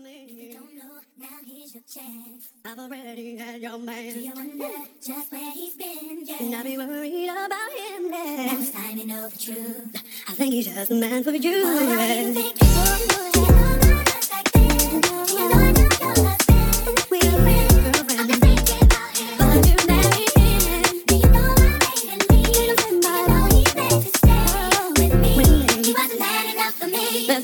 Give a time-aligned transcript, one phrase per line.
[0.00, 2.50] If you don't know, now here's your chance.
[2.64, 4.12] I've already had your man.
[4.12, 4.68] Do you wonder
[5.04, 6.22] just where he's been?
[6.24, 6.36] Yeah.
[6.40, 8.46] And I be worried about him then.
[8.46, 10.02] Now it's time to know the truth.
[10.28, 11.62] I think he's just a man for you.
[11.64, 13.57] Oh, you think?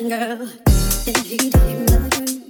[0.08, 0.36] girl.
[1.04, 2.44] Then he in the room.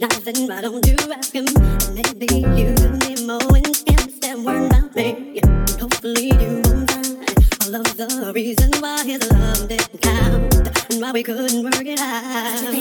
[0.00, 1.46] Nothing why don't you ask him?
[1.94, 2.26] Maybe
[2.58, 5.40] you, Nemo, and Stamps that were not me.
[5.80, 7.18] Hopefully you won't find
[7.62, 12.00] all of the reasons why his love didn't count and why we couldn't work it
[12.00, 12.74] out.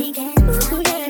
[0.74, 1.05] Ooh, yeah.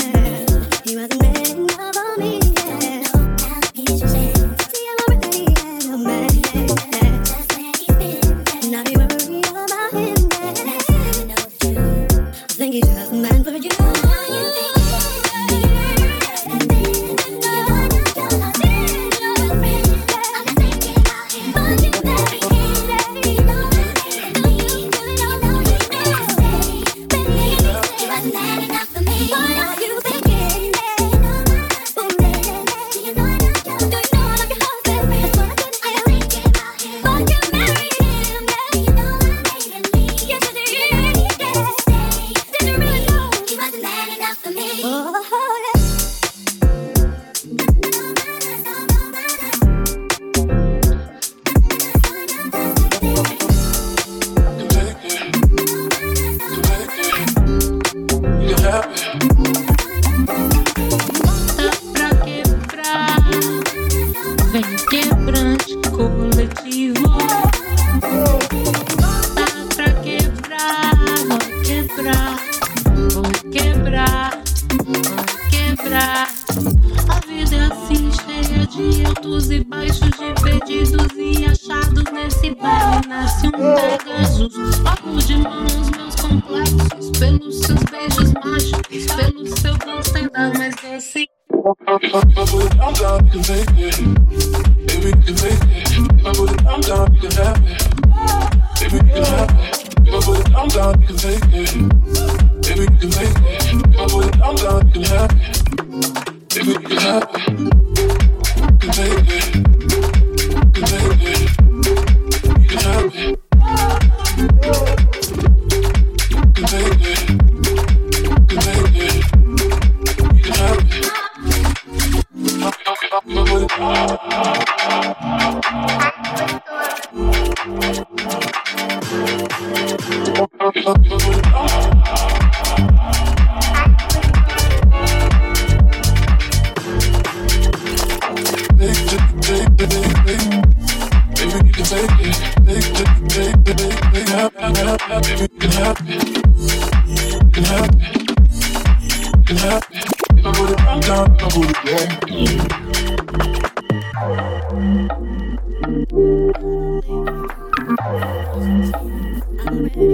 [160.06, 160.08] I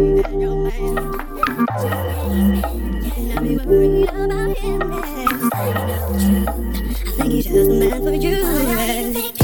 [7.18, 9.41] think he just meant for you.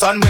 [0.00, 0.29] sun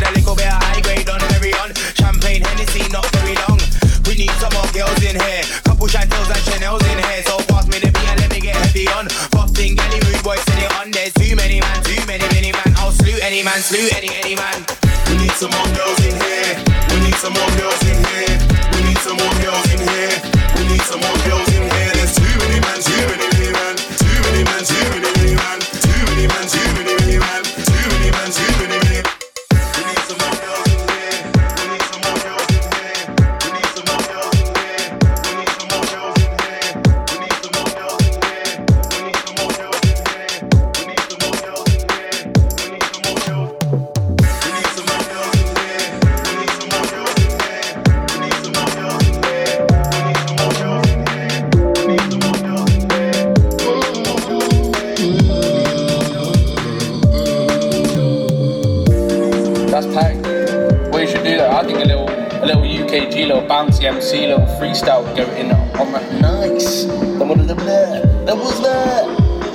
[62.91, 66.87] UK G-Lo, Bouncy MC Lo, Freestyle, going in on that nice.
[66.87, 67.29] that.
[67.29, 68.03] one there,
[68.37, 69.07] was there,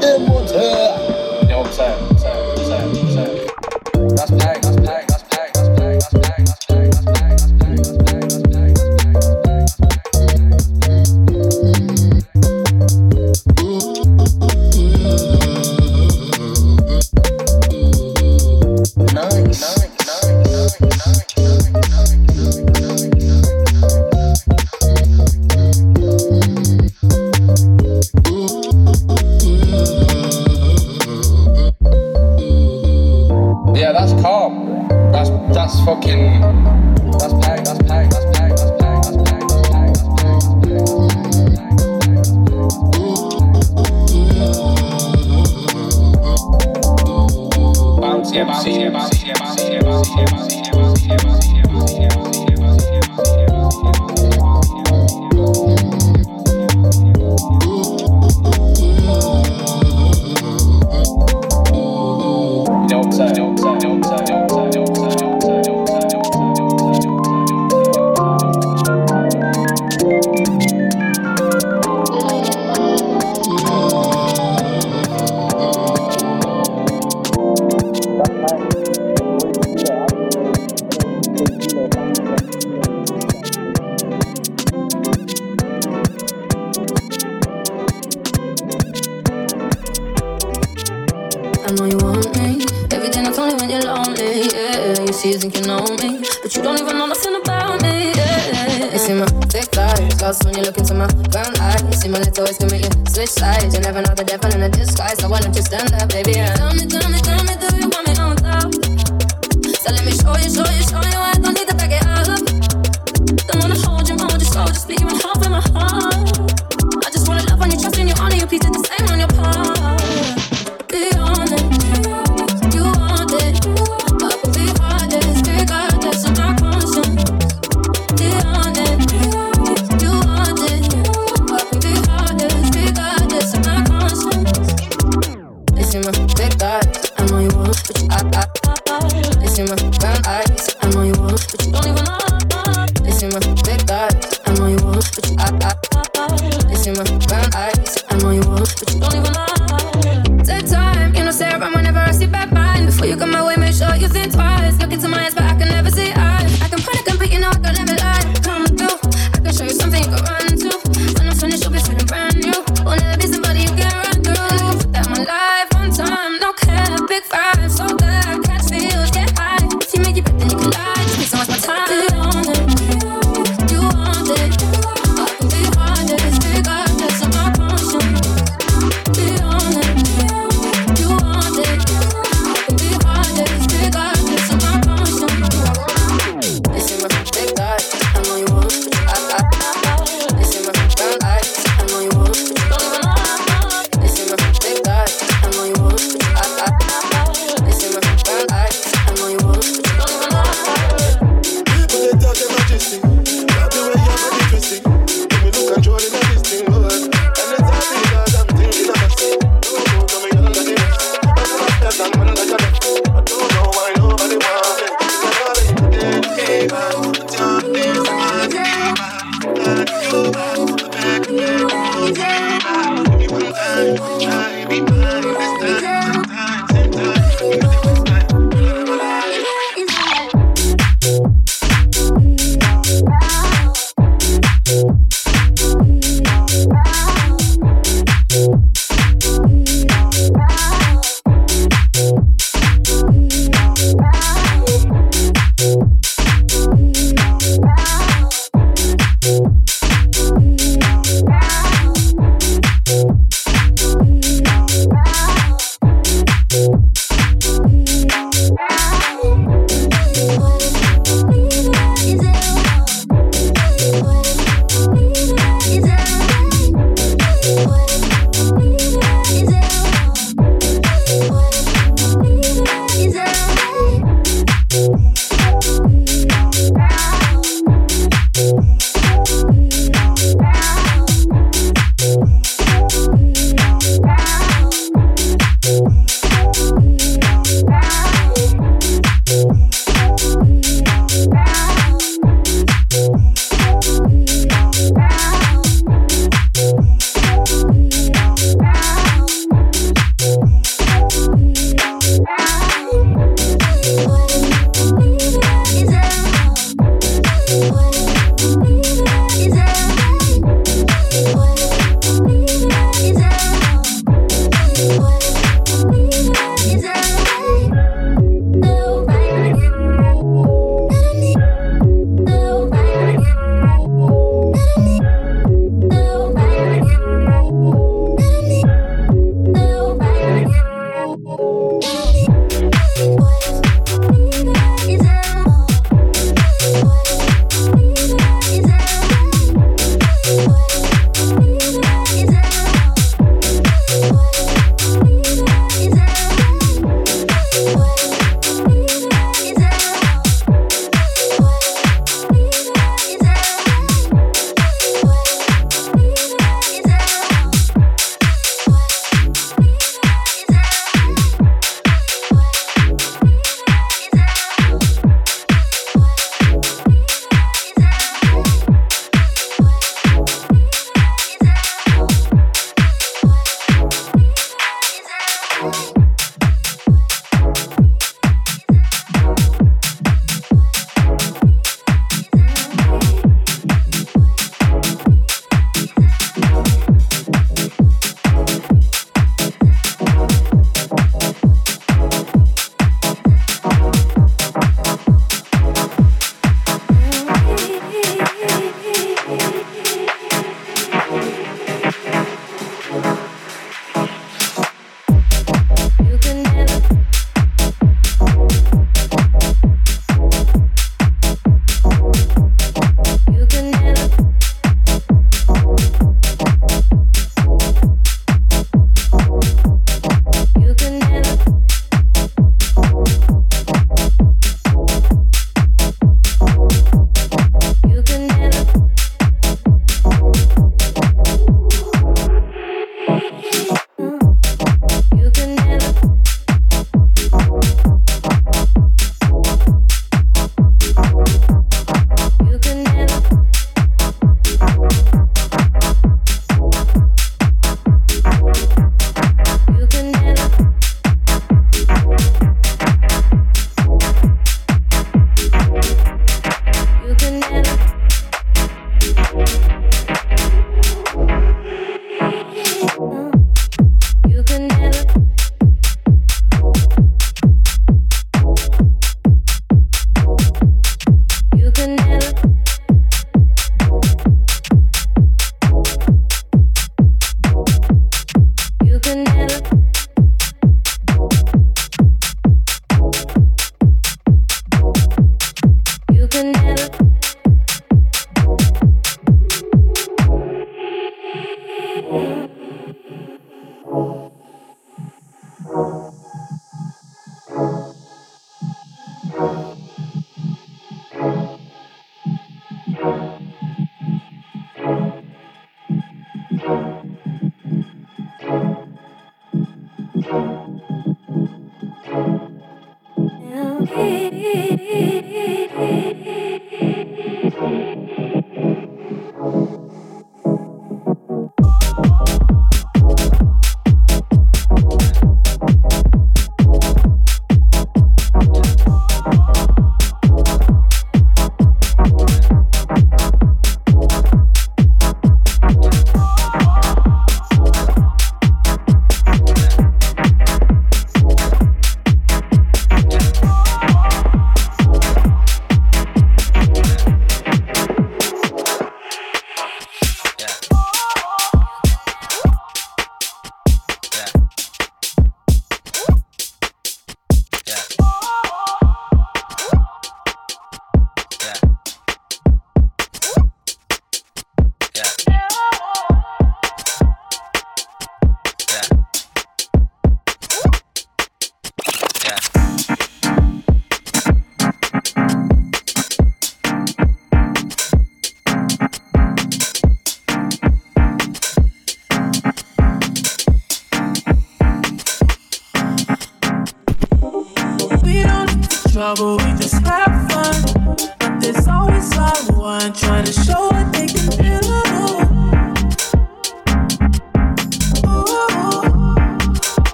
[0.00, 1.42] That was there.
[1.42, 2.09] You know what I'm saying?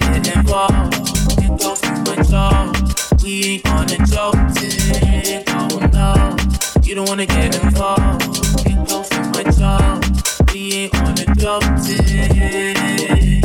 [0.00, 0.92] getting involved.
[1.38, 2.72] Get close to my jaw.
[3.22, 5.44] We ain't gonna joke it.
[5.48, 6.36] Oh no,
[6.82, 8.20] you don't wanna get involved.
[8.64, 10.00] Get close to my jaw.
[10.52, 13.44] We ain't gonna joke it.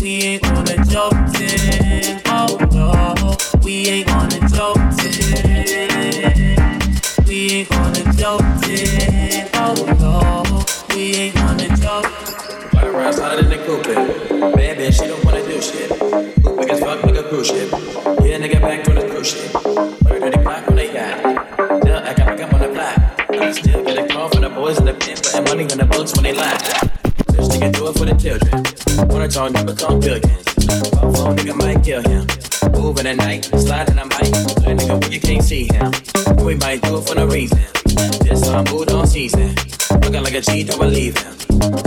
[0.00, 2.22] We ain't gonna joke it.
[2.26, 4.15] Oh no, we ain't.
[18.66, 19.54] Back on the crook shit,
[20.10, 21.84] early at the block on the yacht.
[21.84, 23.40] Now I got my gun on the block.
[23.40, 25.86] I still get a call from the boys in the pants putting money in the
[25.86, 26.58] boots when they lie.
[27.30, 28.66] This nigga do it for the children.
[29.08, 30.50] Wanna turn them into pilgrims?
[31.14, 32.26] Phone nigga might kill him.
[32.74, 34.34] Moving at night, sliding a mic.
[34.34, 35.92] This nigga when you can't see him,
[36.44, 37.62] we might do it for no reason.
[38.26, 39.54] This time, Budan season.
[40.02, 41.34] Looking like a cheat, don't believe him.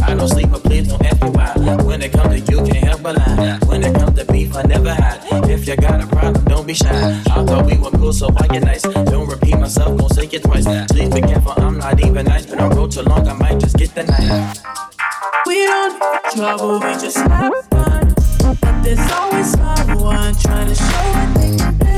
[0.07, 1.51] I don't sleep, but please don't ask me why.
[1.83, 3.59] When it comes to you, can't help but lie.
[3.67, 5.18] When it comes to beef, I never hide.
[5.47, 6.89] If you got a problem, don't be shy.
[6.89, 8.81] I thought we were cool, so why get nice?
[8.81, 10.65] Don't repeat myself, don't say it twice.
[10.91, 12.45] Please be careful, I'm not even nice.
[12.45, 14.63] But I road too long, I might just get the knife.
[15.45, 18.13] We don't need trouble, we just have fun.
[18.61, 21.89] But there's always someone trying to show what they can do.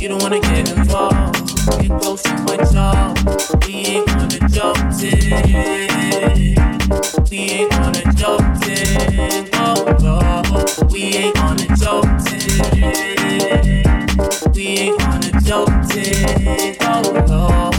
[0.00, 1.36] You don't wanna get involved.
[1.78, 3.66] Get close to my off.
[3.66, 5.30] We ain't gonna jump it.
[7.30, 9.50] We ain't gonna jump it.
[9.56, 10.88] Oh, oh.
[10.90, 12.56] We ain't gonna jump it.
[14.56, 16.78] We ain't gonna jump it.
[16.80, 17.69] Oh, oh.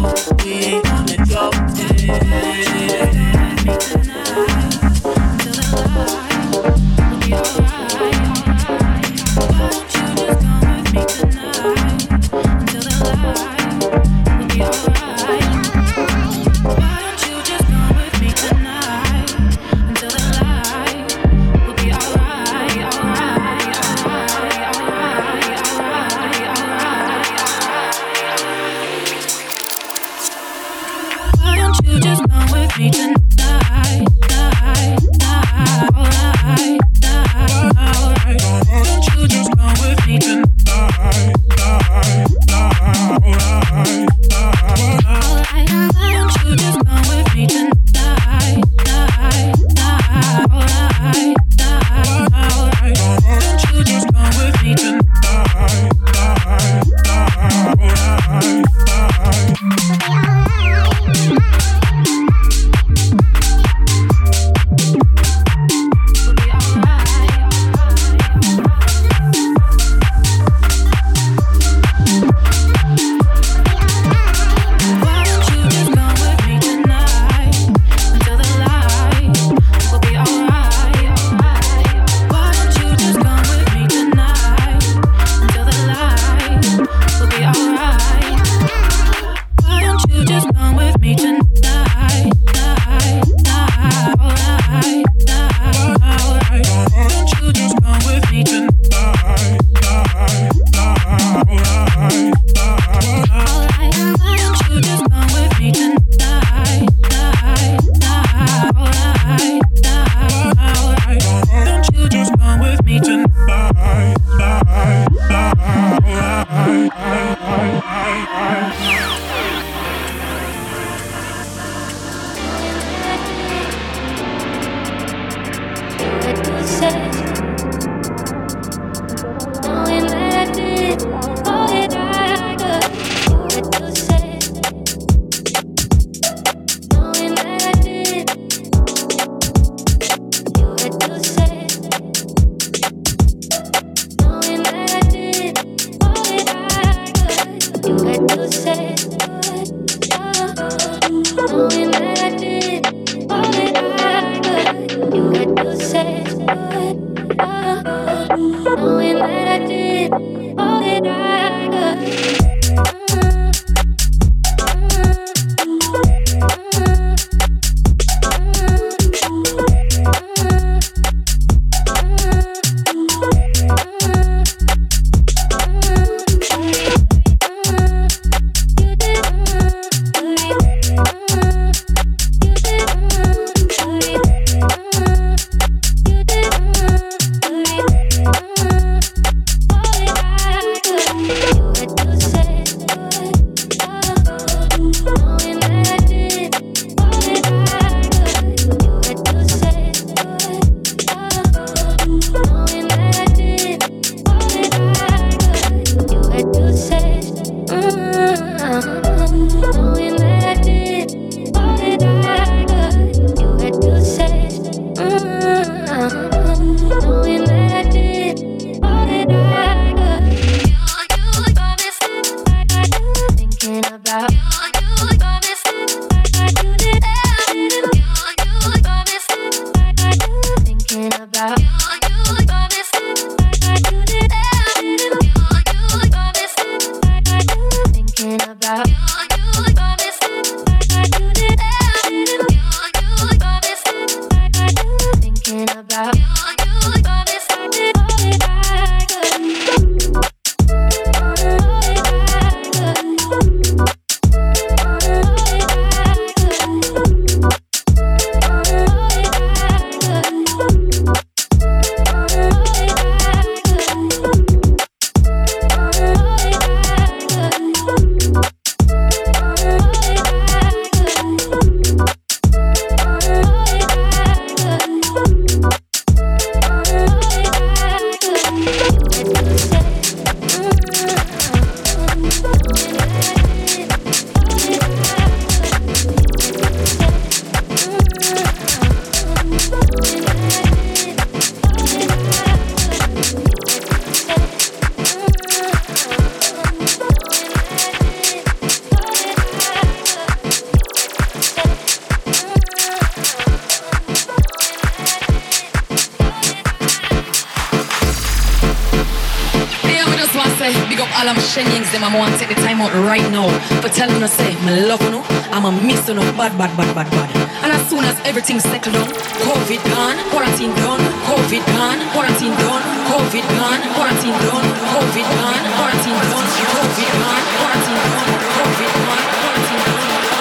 [311.51, 311.57] Of
[311.91, 313.51] them, I'm want to take the time out right now
[313.83, 315.19] for telling us, say, me love you,
[315.51, 317.27] I'm a miss you, bad, bad, bad, bad, bad.
[317.61, 319.11] And as soon as everything settled down,
[319.43, 322.81] COVID gone, quarantine done, COVID gone, quarantine done,
[323.11, 324.63] COVID gone, quarantine done,
[324.95, 330.31] COVID gone, quarantine done, COVID gone, quarantine done, COVID gone, quarantine done.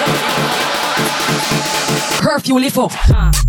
[2.23, 3.40] Curfew lift up.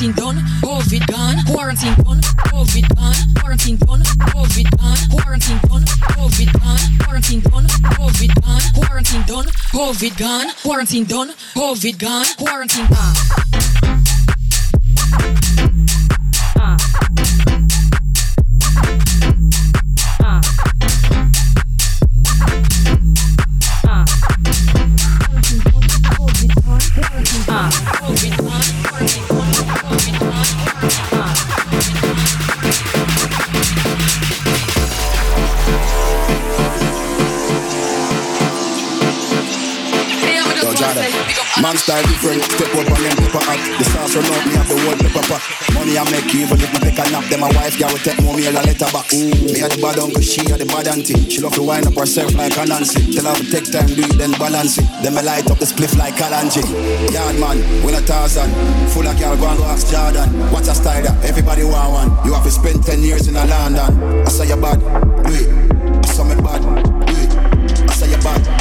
[0.00, 4.00] Quarantine done, COVID gone, quarantine done, COVID gone, quarantine done,
[4.32, 11.04] COVID gone, quarantine done, COVID gone, quarantine done, COVID gone, quarantine done, COVID gone, quarantine
[11.04, 13.14] done, COVID gone, quarantine gone.
[41.60, 43.60] Man style different, step up on them pepper up.
[43.76, 45.44] The sauce run out, me have the whole pepper pot.
[45.76, 47.28] Money I make even if me take a nap.
[47.28, 49.12] Then my wife girl will take more meal a letterbox.
[49.12, 51.20] Me a the bad uncle, she a the bad auntie.
[51.28, 53.12] She love to wind up herself like a Nancy.
[53.12, 54.88] Tell her to take time, do it, then balance it.
[55.04, 56.64] Then me light up the spliff like Kalanji.
[57.12, 58.48] Yard man, win a thousand.
[58.96, 60.32] Full of girl, go and go ask Jordan.
[60.48, 62.08] What's a style that everybody want one?
[62.24, 64.24] You have to spend 10 years in a London.
[64.24, 65.44] I say you bad, do it.
[65.52, 66.64] I say me bad,
[67.04, 67.30] do it.
[67.84, 68.59] I say you bad.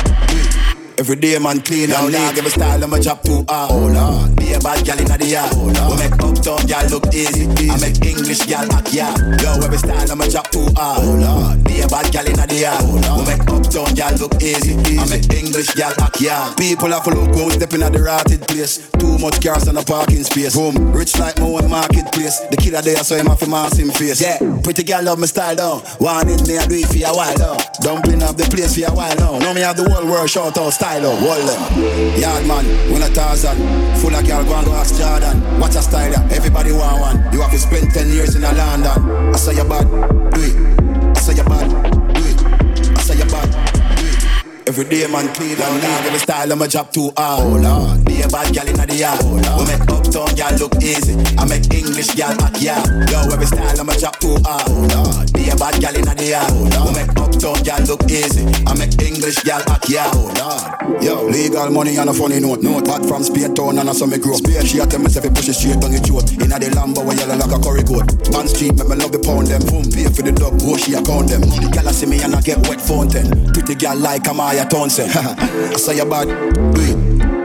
[1.10, 3.68] Every day man clean and neat Every style I'm a chop too hard ah.
[3.72, 5.49] Oh Lord Be a bad gal in the yard.
[5.55, 9.18] Oh Lord We make uptown gal look easy, I make English gal act yeah.
[9.41, 11.01] Yo every style I'm a chop too hard ah.
[11.01, 12.84] Oh Lord Be a bad gal in the yard.
[12.92, 17.16] We make uptown gal look easy, I make English gal act yeah People have to
[17.16, 18.92] look out stepping at the rotted place.
[19.00, 20.60] Too much cars on the parking space.
[20.60, 20.76] Boom.
[20.92, 22.44] Rich like my own marketplace.
[22.52, 24.20] The killer there so him have to mask him face.
[24.20, 24.44] Yeah.
[24.60, 27.38] Pretty gal love my style down One in me I do it for a while
[27.40, 30.30] now Dumpling up the place for a while now Now me have the whole world
[30.30, 32.20] shout out style out Wall them.
[32.20, 33.56] Yard man Win a thousand.
[34.04, 35.40] Full of girl go and go ask Jordan.
[35.64, 36.12] What's a style?
[36.28, 37.18] Everybody want one.
[37.32, 39.32] You have to spend 10 years in a London.
[39.32, 39.88] I say you bad.
[40.36, 40.89] Do it
[41.30, 41.70] say you bad.
[42.14, 43.98] Do I say you bad.
[43.98, 46.06] Do Every day man clean and neat.
[46.06, 48.96] Every style I'm a job too hard Oh Lord Be a bad gal in the
[48.96, 49.99] yard oh, Lord.
[50.10, 51.14] Uptown gal look easy?
[51.38, 52.82] I make English gal act yeah
[53.14, 56.01] Yo every style I'm a job too hard Oh Lord Be a bad gal in
[56.01, 56.97] the yard oh, Lord.
[56.97, 58.41] We make uptown gal look easy?
[58.66, 62.66] I make English gal act yeah Oh Lord Yo Legal money and a funny note.
[62.66, 65.14] Note Hot from Spear Town and I saw me grow Spear she a tell if
[65.14, 67.86] you push it straight down the throat Inna the Lambo where yellow like a curry
[67.86, 69.62] coat Band street make me love the pound them.
[69.70, 71.45] Boom pay for the dog Go she a count them?
[71.45, 73.30] The gal a see me and I get wet fountain.
[73.53, 76.34] Pretty gal like a Maya Townsend I say you bad,
[76.74, 76.97] do it.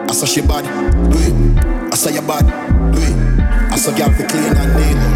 [0.08, 0.64] I say she bad,
[1.12, 1.73] do it.
[1.94, 2.44] I say you bad.
[3.70, 5.13] I say girl fi clean and neat.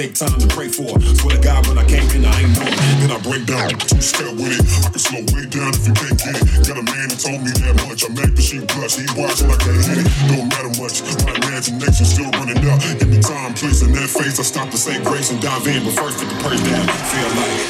[0.00, 0.96] Take time to pray for.
[1.20, 2.64] Swear to God, when I came in, I ain't know.
[3.04, 4.64] Then I break down, two step with it.
[4.80, 6.64] I can slow way down if you can't get it.
[6.64, 8.00] Got a man that told me that much.
[8.00, 10.08] I make acting, she blush, he watching like I hit it.
[10.32, 12.80] Don't matter much, my imagination still running up.
[12.80, 14.40] Give me time, place in that face.
[14.40, 16.88] I stop to say grace and dive in, but first put the purse down.
[17.12, 17.60] Feel like.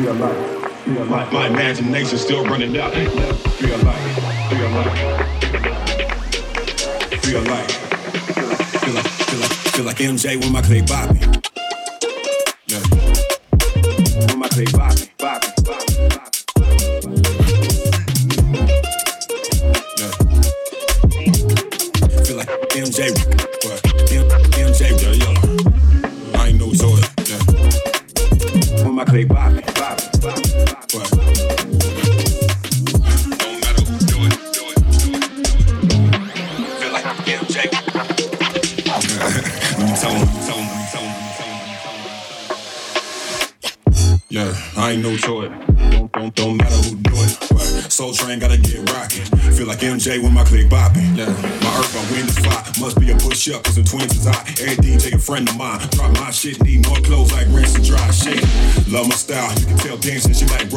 [0.00, 2.96] Feel like, feel like my imagination still running out.
[10.00, 11.39] MJ with my clay bopping.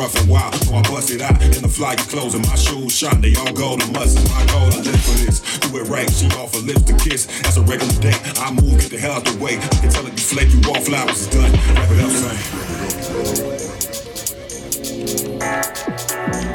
[0.04, 0.54] Rough and wild.
[0.56, 3.22] So I bust it out in the fly clothes and my shoes shine.
[3.22, 4.68] They all gold and must my goal.
[4.68, 5.40] I live for this.
[5.60, 7.26] Do it right, she offer lips to kiss.
[7.42, 8.18] That's a regular day.
[8.38, 9.58] I move, get the hell out the way.
[9.58, 10.14] I can tell it
[10.54, 11.52] you all flowers is done.
[11.76, 12.12] Wrap it up,
[16.44, 16.53] son.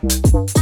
[0.00, 0.57] Thank you.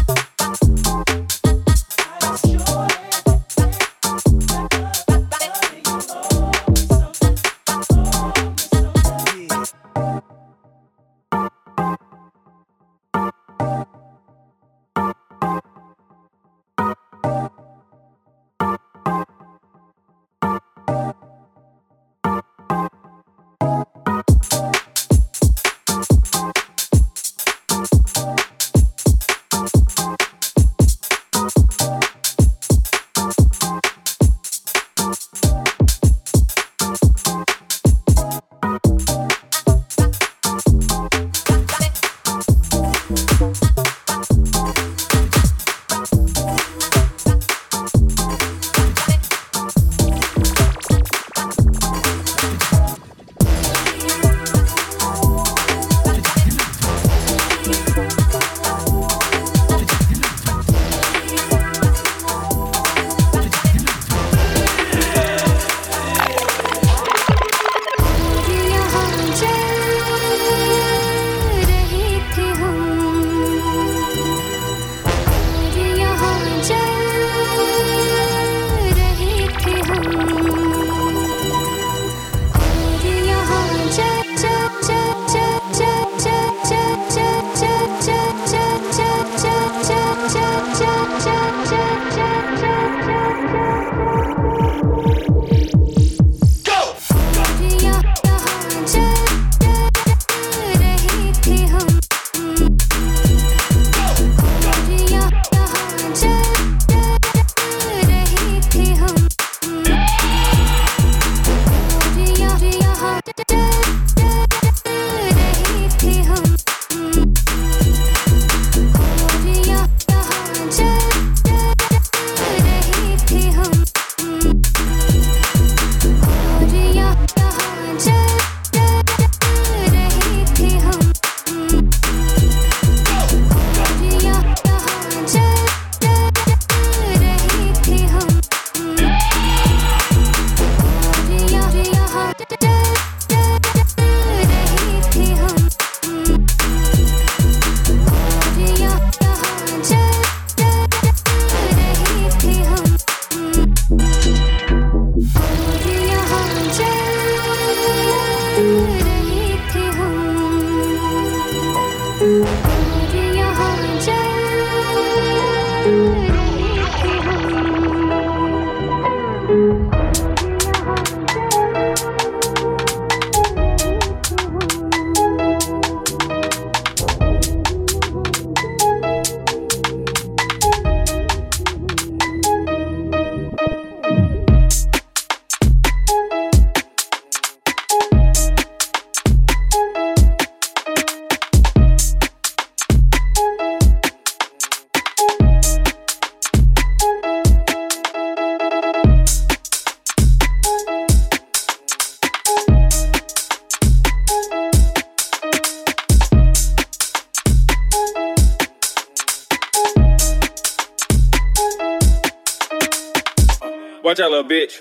[214.07, 214.79] Watch out, little bitch.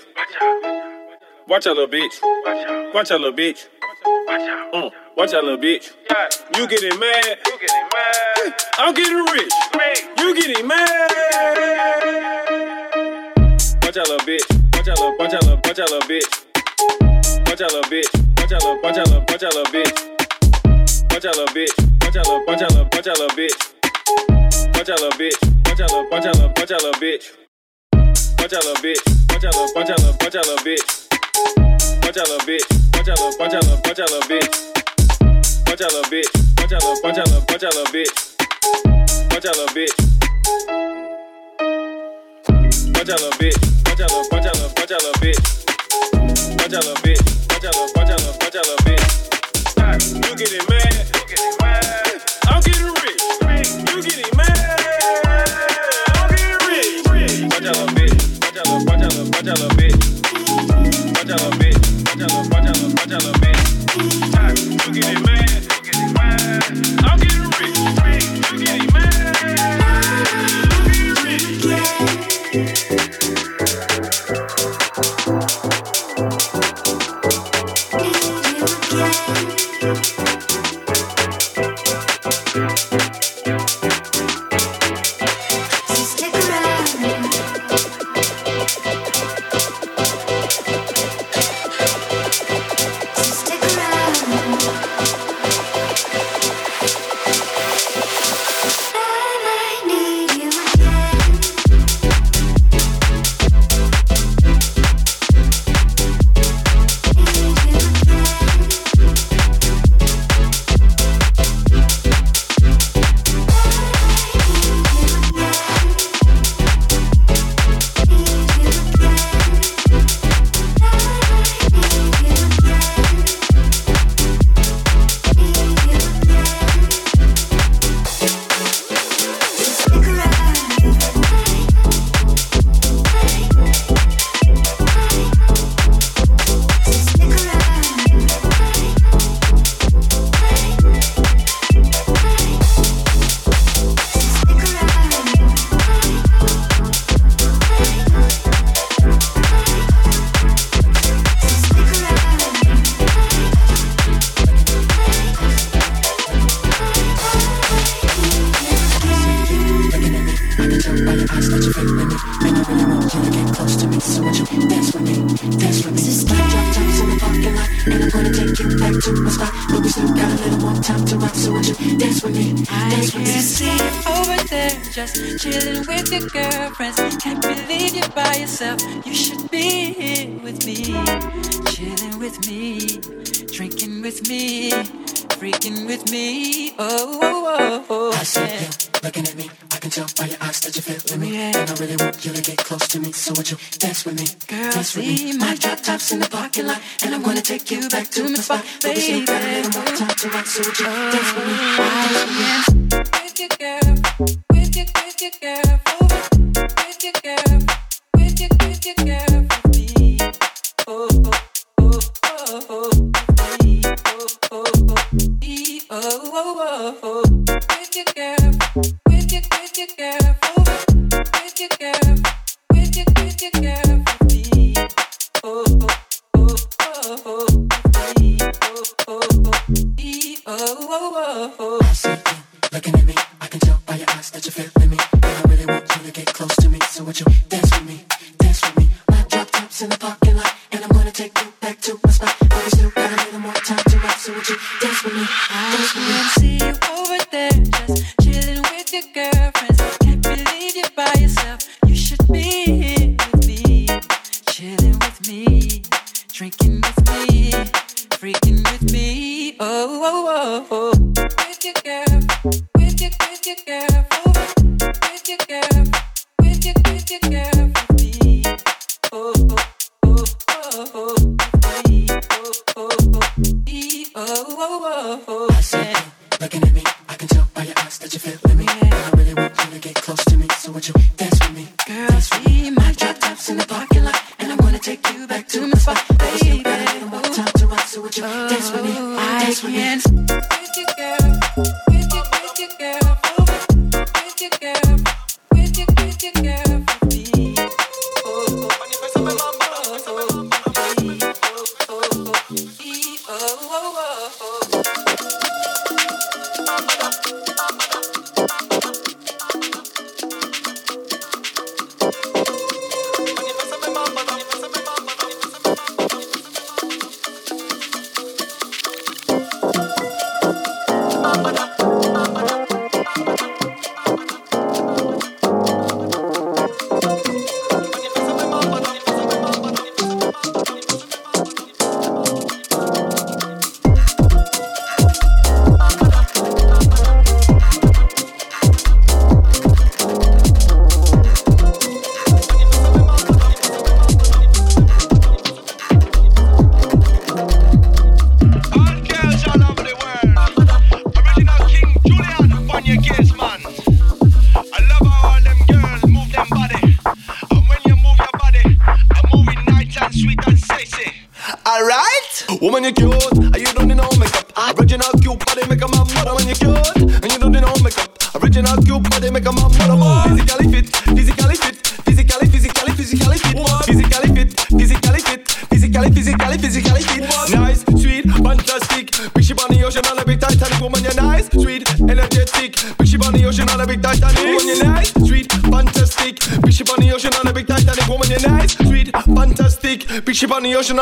[1.48, 2.22] Watch out, little bitch.
[2.94, 3.66] Watch out, little bitch.
[4.72, 4.92] Mm.
[5.16, 5.90] Watch out, little bitch.
[6.56, 7.38] You getting mad.
[7.44, 8.54] You getting mad.
[8.78, 9.52] I'm getting rich.
[10.20, 10.86] You getting mad.
[13.82, 14.46] Watch out, little bitch.
[14.76, 16.46] Watch out, little, watch out, little, watch out, little bitch.
[17.48, 18.08] Watch out, little bitch.
[18.38, 19.90] Watch out, little, watch out, little, watch out, little bitch.
[21.10, 21.74] Watch out, little bitch.
[22.04, 23.58] Watch out, little, watch out, little, watch out, little bitch.
[24.76, 25.36] Watch out, little bitch.
[25.66, 27.36] Watch out, little, watch out, little, watch out, little bitch.
[28.38, 30.80] Watch out, little bitch bunch out of bunch out of bunch out of bitch.
[32.00, 32.64] Bunch out of bitch.
[32.92, 34.48] Bunch out of bunch out of bunch out of bitch.
[35.66, 36.56] Bunch out of bitch.
[36.56, 38.08] Bunch out of bunch out of bunch out of bitch.
[39.28, 39.92] Bunch out of bitch.
[42.94, 43.58] Bunch of bitch.
[43.84, 44.90] Bunch out of bunch of bunch
[45.20, 45.40] bitch.
[46.56, 47.20] Bunch out of bitch.
[47.48, 49.04] Bunch out of bunch out of bunch out of bitch.
[50.30, 50.95] You getting mad?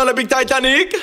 [0.09, 0.95] A big Titanic.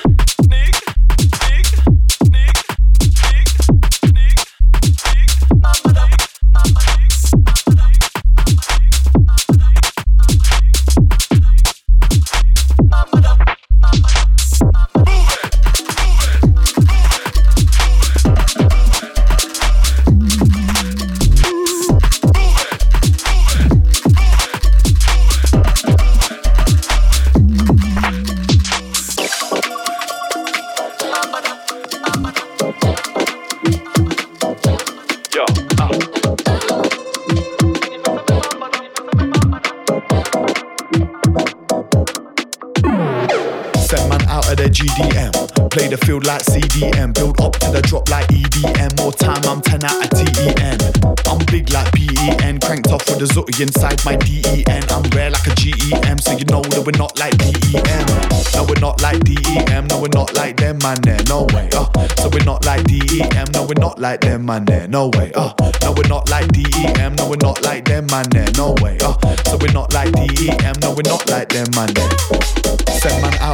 [64.52, 64.66] Man.
[64.66, 65.32] There, no way.
[65.34, 65.54] Uh.
[65.82, 67.16] No, we're not like DEM.
[67.16, 68.26] No, we're not like them, man.
[68.30, 68.98] There, no way.
[69.02, 69.16] Uh.
[69.46, 70.76] So we're not like DEM.
[70.82, 71.94] No, we're not like them, man.
[71.94, 72.51] There.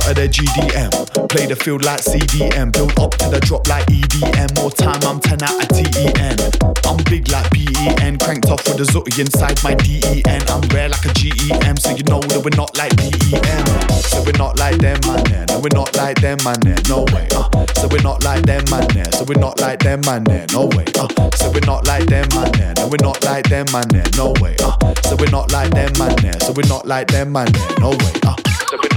[0.07, 1.27] Of their GDM.
[1.27, 2.71] Play the field like CDM.
[2.71, 4.55] Build up to the drop like EDM.
[4.55, 6.39] More time, I'm 10 out of TEN.
[6.87, 8.17] I'm big like PEN.
[8.19, 10.47] Cranked off with a zooty inside my DEN.
[10.47, 11.75] I'm rare like a GEM.
[11.75, 13.67] So you know that we're not like DEM.
[14.07, 15.23] So we're not like them, man.
[15.27, 15.45] There.
[15.51, 16.55] No, we're not like them, man.
[16.87, 17.27] No way.
[17.35, 17.51] Uh.
[17.75, 18.87] So we're not like them, man.
[18.95, 19.11] There.
[19.11, 20.23] So we're not like them, man.
[20.23, 20.47] There.
[20.55, 20.87] No way.
[20.95, 21.11] Uh.
[21.35, 22.47] So we're not like them, man.
[22.55, 22.73] There.
[22.79, 23.91] No, we're not like them, man.
[24.15, 24.55] No way.
[24.63, 24.71] Uh.
[25.03, 26.15] So we're not like them, man.
[26.23, 26.39] There.
[26.39, 27.51] So we're not like them, man.
[27.83, 28.13] No way.
[28.23, 28.46] Uh.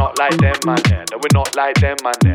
[0.01, 0.81] Not like them, man.
[0.89, 1.05] There.
[1.13, 2.15] No, we're not like them, man.
[2.23, 2.35] There.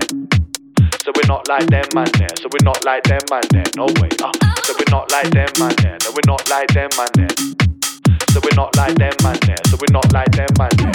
[1.01, 2.05] So we're not like them, man.
[2.13, 2.29] There.
[2.37, 3.41] So we're not like them, man.
[3.49, 3.63] There.
[3.75, 4.09] No way.
[4.21, 4.31] Uh.
[4.61, 5.73] So we're not like them, man.
[5.81, 5.97] There.
[6.03, 7.09] No, we're not like them, man.
[7.15, 7.27] There.
[8.29, 9.39] So we're not like them, man.
[9.47, 9.57] There.
[9.65, 10.69] So we're not like them, man.
[10.77, 10.94] There.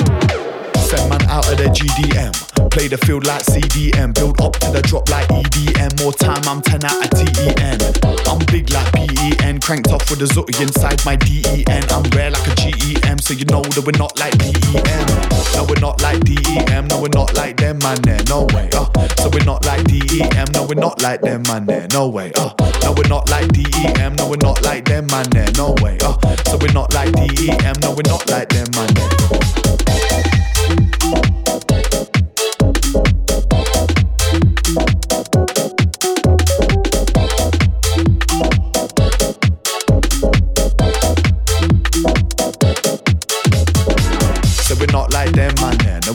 [1.31, 2.35] Out of the GDM.
[2.71, 4.13] Play the field like CDM.
[4.15, 6.03] Build up to the drop like EDM.
[6.03, 7.79] More time, I'm 10 out of TEN.
[8.27, 9.61] I'm big like PEN.
[9.61, 11.87] Cranked off with a zooty inside my DEN.
[11.95, 13.19] I'm rare like a GEM.
[13.19, 15.07] So you know that we're not like DEM.
[15.55, 16.89] No, we're not like DEM.
[16.89, 18.03] No, we're not like them, man.
[18.03, 18.69] There, no way.
[18.75, 18.91] Uh.
[19.23, 20.51] So we're not like DEM.
[20.51, 21.67] No, we're not like them, man.
[21.67, 22.33] There, no way.
[22.35, 22.51] Uh.
[22.83, 24.17] No, we're not like DEM.
[24.17, 25.31] No, we're not like them, man.
[25.31, 25.97] There, no way.
[26.03, 26.19] Uh.
[26.51, 27.79] So we're not like DEM.
[27.83, 28.91] No, we're not like them, man.
[28.95, 29.70] There.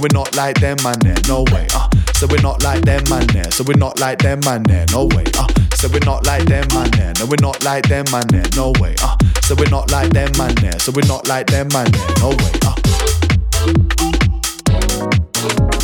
[0.06, 1.00] We're not like them, man.
[1.00, 1.16] There.
[1.28, 1.66] No way.
[1.74, 1.90] Uh.
[2.14, 3.26] So we're not like them, man.
[3.28, 3.50] There.
[3.50, 4.62] So we're not like them, man.
[4.64, 4.86] There.
[4.92, 5.24] No way.
[5.36, 5.48] Uh.
[5.74, 6.92] So we're not like them, man.
[6.92, 7.14] There.
[7.18, 8.28] No, we're not like them, man.
[8.28, 8.44] There.
[8.56, 8.94] No way.
[9.02, 9.18] Uh.
[9.42, 10.54] So we're not like them, man.
[10.56, 10.78] There.
[10.80, 11.90] So we're not like them, man.
[11.92, 12.08] There.
[12.20, 12.52] No way.
[15.72, 15.75] Uh.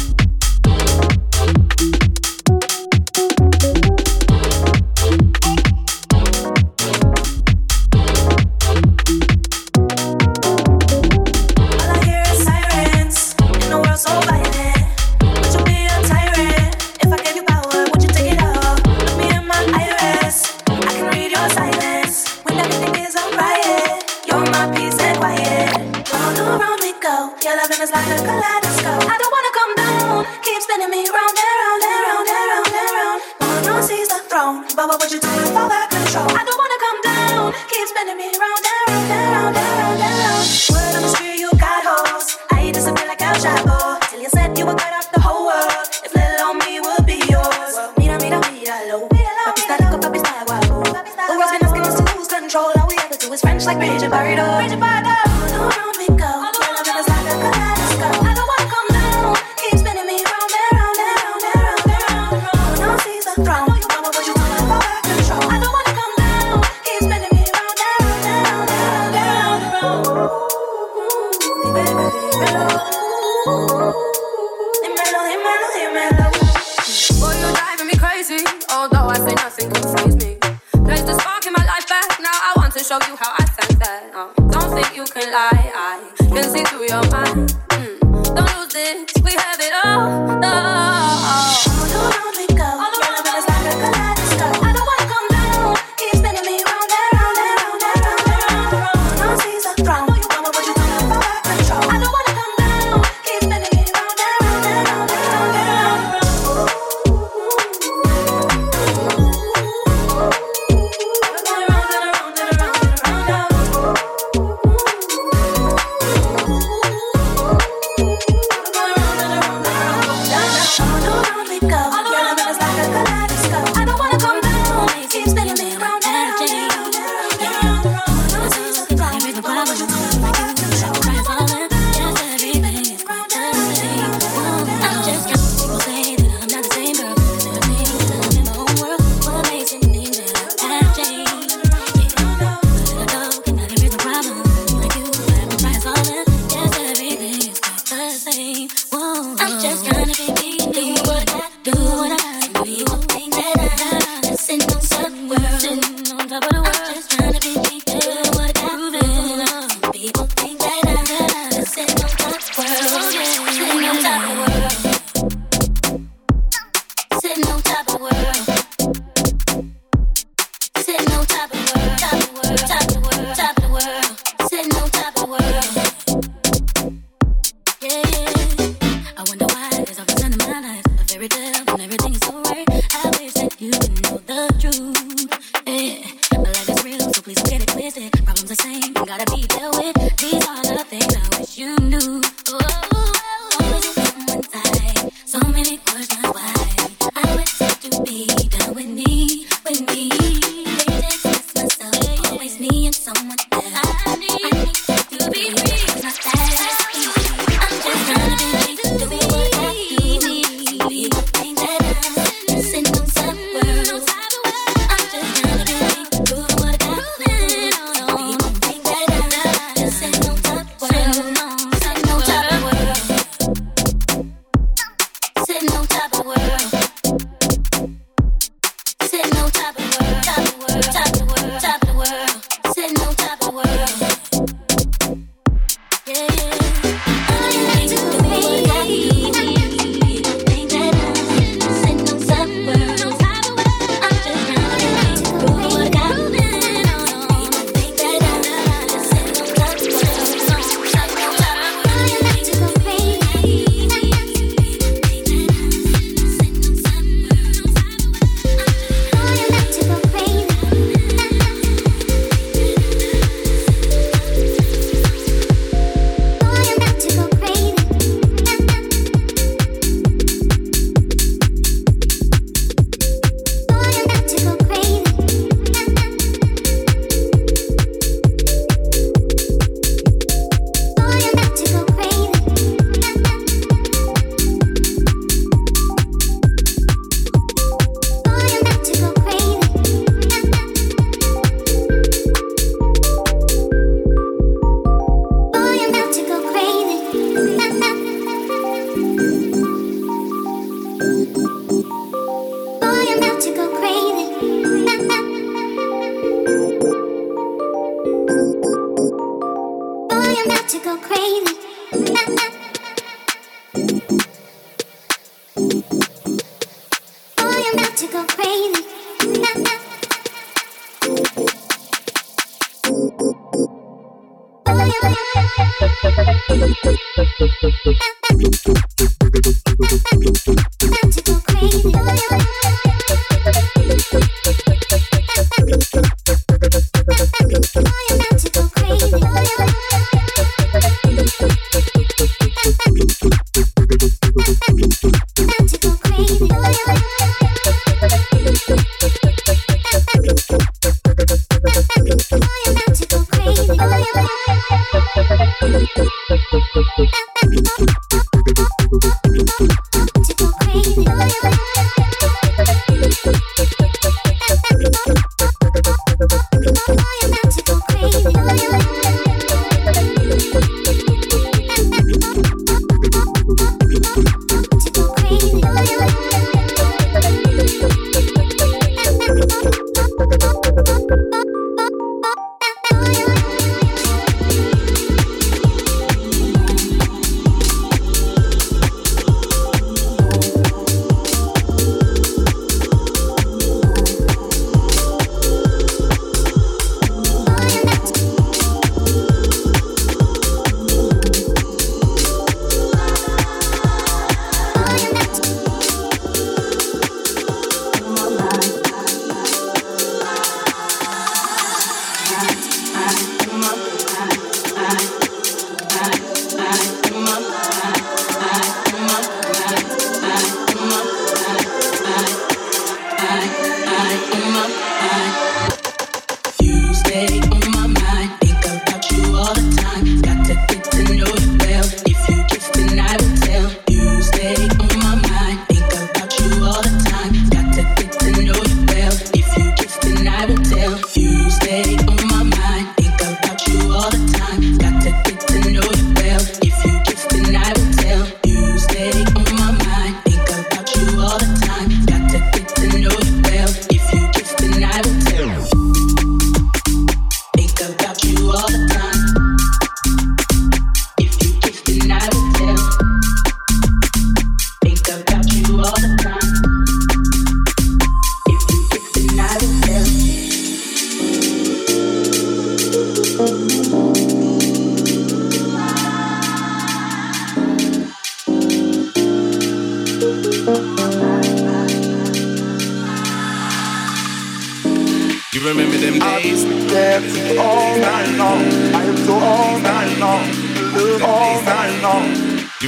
[27.82, 29.10] Is like a kaleidoscope.
[29.10, 30.22] I don't wanna come down.
[30.46, 33.20] Keep spinning me round and round and round and round and round.
[33.66, 36.30] Wanna seize the throne, but what would you do if all that control?
[36.30, 37.44] I don't wanna come down.
[37.74, 40.46] Keep spinning me round and round and round and round and round.
[40.70, 42.38] Word on the street, you got hoes.
[42.54, 43.98] I disappear like El Chapo.
[44.14, 45.90] Till you said you would cut off the whole world.
[46.06, 47.74] If little on me would be yours.
[47.98, 49.10] Mira, mira, míralo.
[49.10, 50.86] Papi está rico, papi está guapo.
[50.86, 52.70] The world's been asking us to lose control.
[52.78, 54.46] All we ever do is French like Bridget Barreto.
[54.62, 55.11] Bridget Barreto.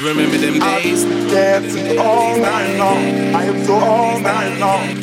[0.03, 1.05] You remember them days?
[1.31, 3.33] Dancing all night long.
[3.33, 4.97] I am so all night long.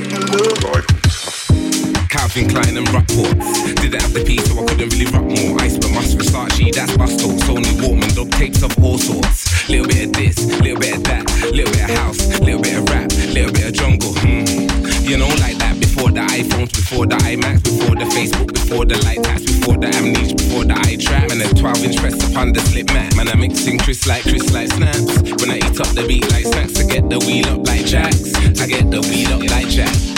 [2.10, 3.32] Calvin Klein and Rockport.
[3.81, 5.59] Didn't have the P, so I couldn't really rock more.
[5.62, 7.32] Ice but must Versace, that's Busto.
[7.39, 9.70] Sony Walkman, dog tapes of all sorts.
[9.70, 12.89] Little bit of this, little bit of that, little bit of house, little bit of
[12.90, 14.12] rap, little bit of jungle.
[14.16, 14.89] Hmm.
[15.11, 15.74] You know, like that.
[15.81, 19.89] Before the iPhones, before the iMacs, before the Facebook, before the light taps, before the
[19.89, 21.32] amnesia, before the eye trap.
[21.32, 23.16] And a 12 inch press upon the slip mat.
[23.16, 25.19] Man, I'm mixing Chris like Chris like snaps.
[25.43, 28.37] When I eat up the beat like snacks, I get the wheel up like jacks.
[28.62, 30.15] I get the wheel up like jacks.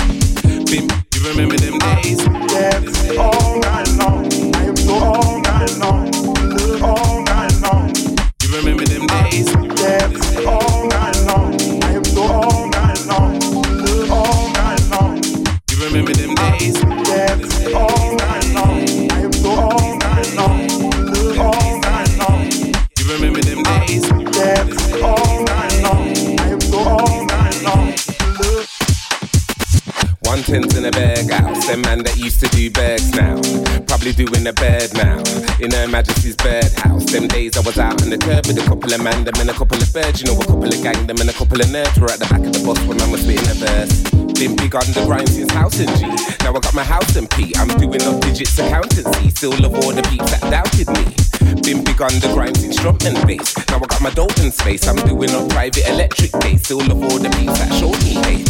[0.69, 0.85] Bim,
[1.17, 2.21] you remember them days?
[2.53, 3.42] Dancing all oh.
[38.33, 40.21] Curb with a couple of man, them and a couple of birds.
[40.21, 41.99] You know, a couple of gang, them and a couple of nerds.
[42.01, 43.93] We're at the back of the bus when man was spitting a verse.
[44.39, 46.07] Been big on the grind since house and G.
[46.45, 47.53] Now I got my house and P.
[47.57, 49.31] I'm doing up digits accountancy.
[49.31, 51.05] Still love all the beats that doubted me.
[51.63, 53.55] Been big on the grind since drum and bass.
[53.69, 54.87] Now I got my Dalton space.
[54.89, 56.65] I'm doing up private electric bass.
[56.65, 58.49] Still love all the beats that showed me hate.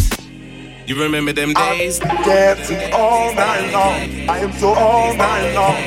[0.87, 1.99] You remember them days?
[1.99, 4.29] Dancing all night long.
[4.29, 5.79] I am so all night long.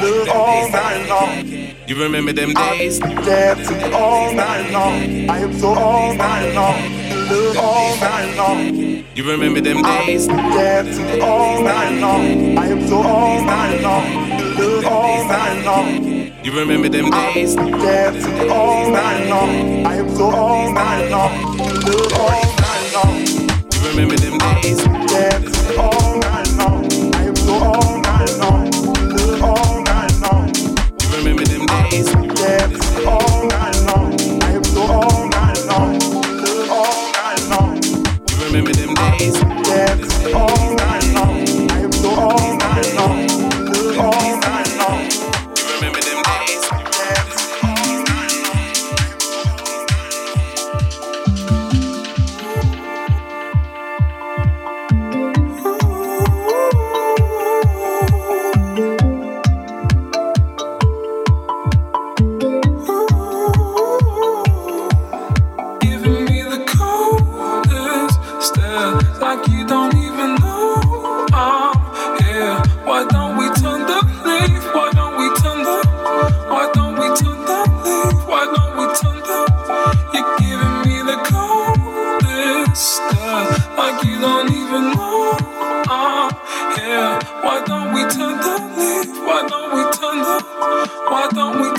[0.00, 1.53] Love all night long.
[1.86, 2.98] You remember them days?
[2.98, 5.28] Dancing all night long.
[5.28, 6.80] I am so all night long.
[7.28, 9.04] Love all night long.
[9.14, 10.26] You remember them days?
[10.26, 12.56] Dancing all night long.
[12.56, 14.30] I am so all night long.
[14.56, 16.34] Love all night long.
[16.42, 17.54] You remember them days?
[17.54, 19.86] Dancing all night long.
[19.86, 21.32] I am so all night long.
[21.84, 23.26] Love all night long.
[23.72, 24.82] You remember them days?
[24.84, 26.03] Dancing all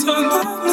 [0.04, 0.65] Why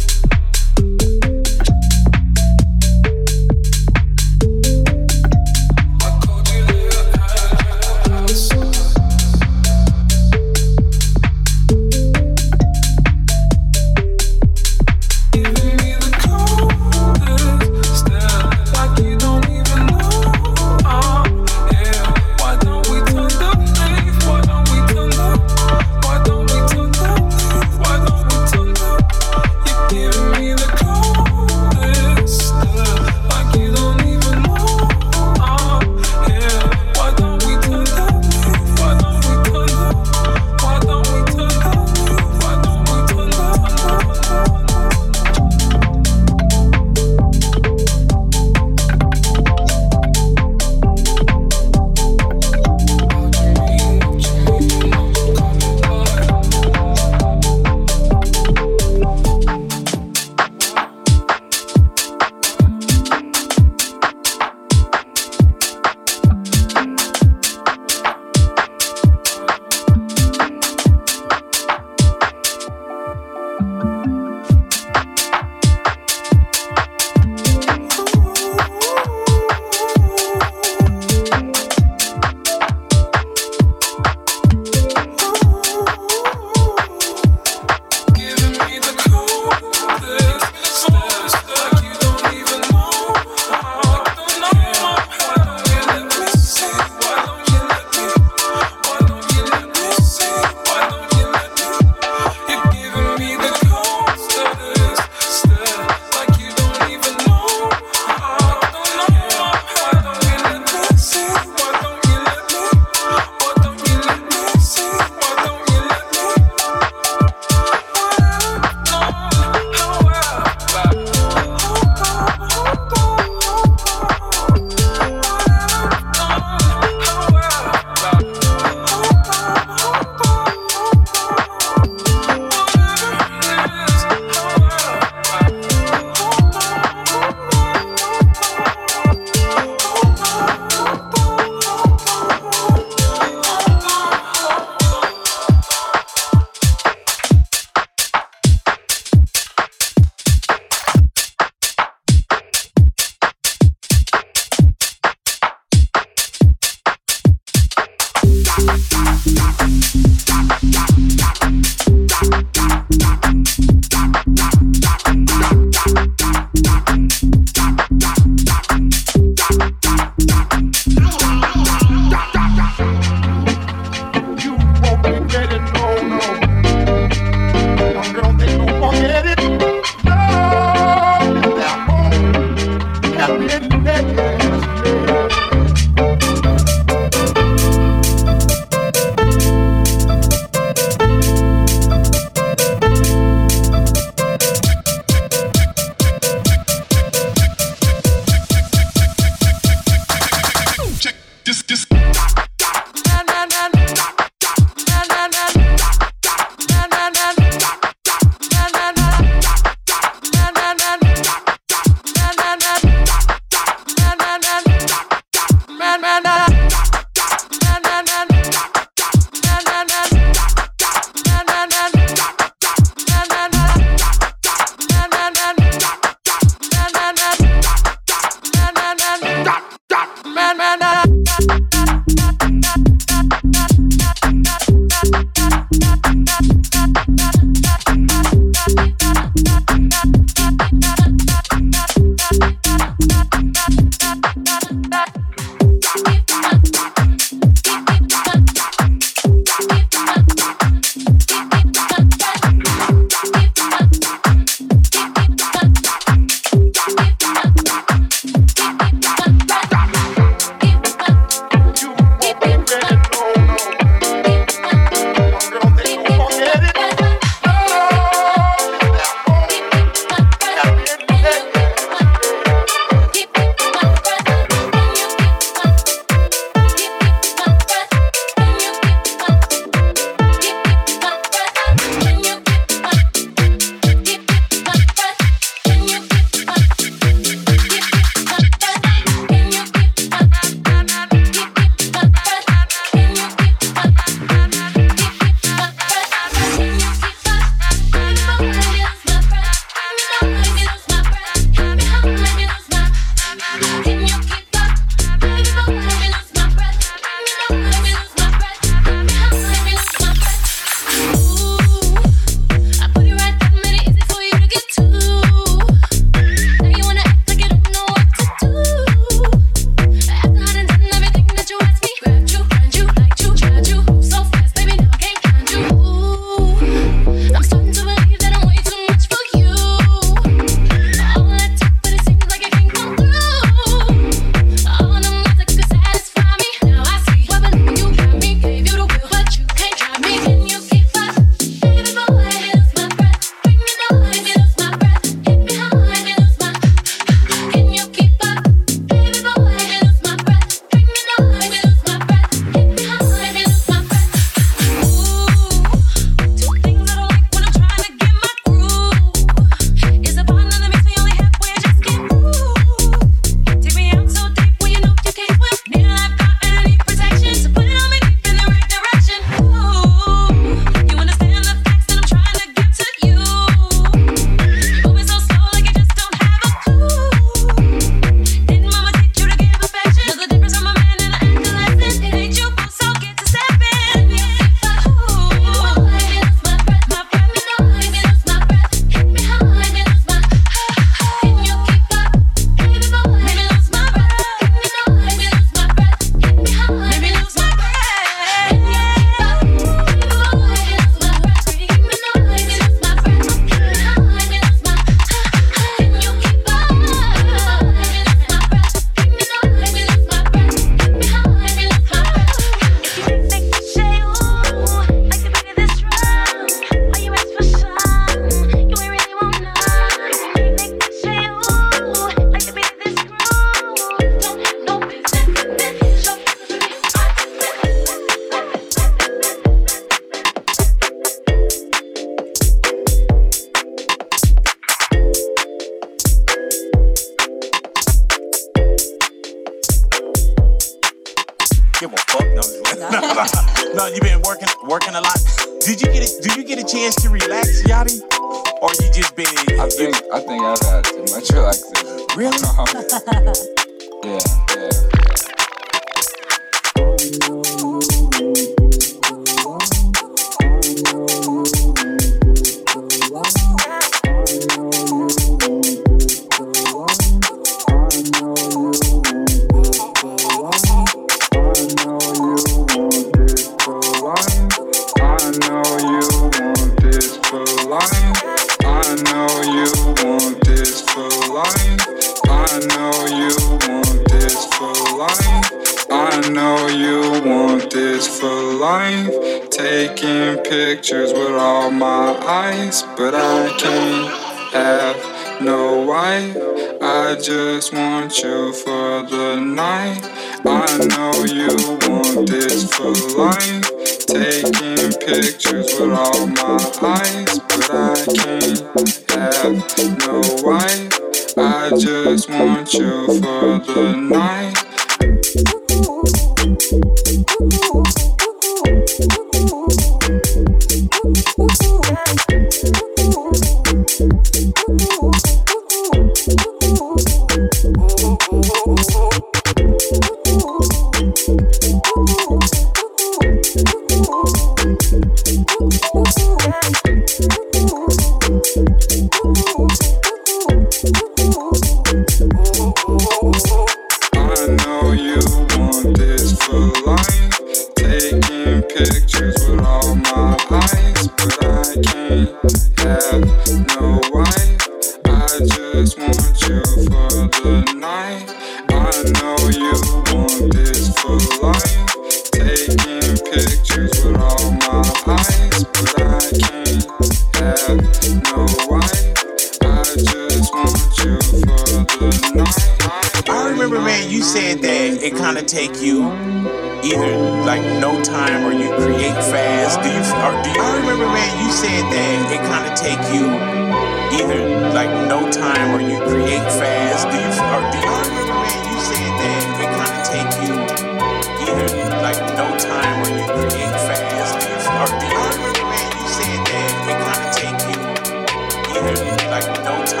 [598.99, 600.00] like no time